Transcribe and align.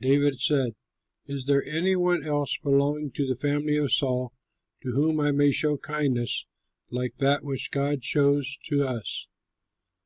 David 0.00 0.40
said, 0.40 0.74
"Is 1.26 1.44
there 1.44 1.62
any 1.66 1.94
one 1.94 2.24
else 2.24 2.56
belonging 2.62 3.10
to 3.10 3.26
the 3.26 3.36
family 3.36 3.76
of 3.76 3.92
Saul 3.92 4.32
to 4.82 4.92
whom 4.92 5.20
I 5.20 5.30
may 5.30 5.50
show 5.52 5.76
kindness 5.76 6.46
like 6.88 7.18
that 7.18 7.44
which 7.44 7.70
God 7.70 8.02
shows 8.02 8.56
to 8.68 8.80
us?" 8.82 9.26